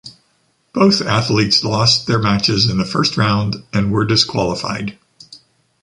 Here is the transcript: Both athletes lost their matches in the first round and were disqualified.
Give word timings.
Both 0.73 1.03
athletes 1.03 1.63
lost 1.63 2.07
their 2.07 2.17
matches 2.17 2.67
in 2.67 2.79
the 2.79 2.85
first 2.85 3.17
round 3.17 3.57
and 3.71 3.91
were 3.91 4.03
disqualified. 4.03 4.97